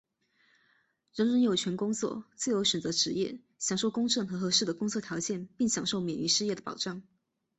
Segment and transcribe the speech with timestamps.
[1.13, 7.03] 人人有权工作、自由选择职业、享受公正和合适的工作条件并享受免于失业的保障。